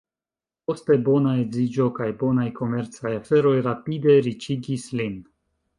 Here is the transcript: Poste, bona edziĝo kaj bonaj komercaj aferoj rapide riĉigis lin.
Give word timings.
Poste, 0.69 0.97
bona 1.09 1.33
edziĝo 1.41 1.87
kaj 1.99 2.09
bonaj 2.23 2.49
komercaj 2.63 3.15
aferoj 3.21 3.55
rapide 3.71 4.19
riĉigis 4.31 4.93
lin. 5.03 5.27